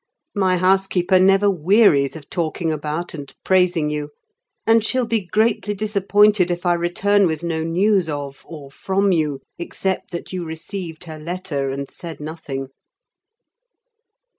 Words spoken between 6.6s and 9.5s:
I return with no news of or from you,